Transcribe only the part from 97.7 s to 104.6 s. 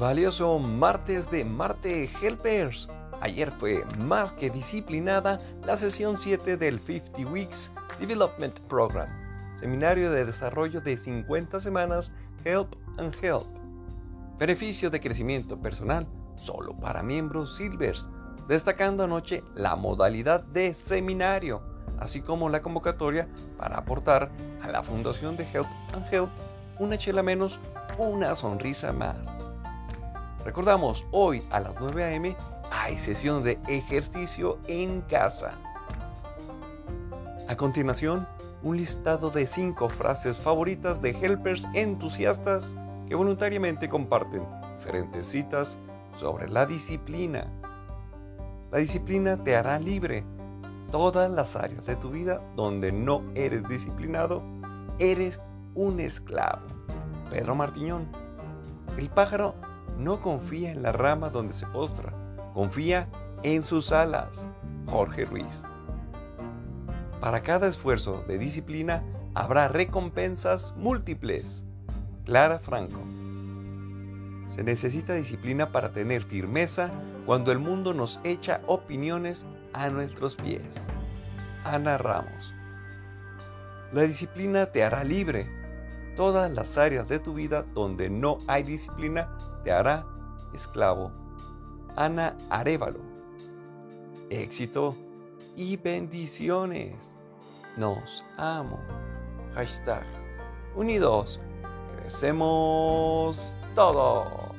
Nos amo. Hashtag unidos. Crecemos todos.